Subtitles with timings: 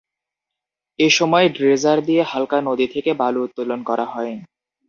[0.99, 4.33] এ সময় ড্রেজার দিয়ে হালদা নদী থেকে বালু উত্তোলন করা হয়।